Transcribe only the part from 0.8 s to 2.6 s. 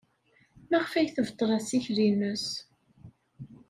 ay tebṭel assikel-nnes?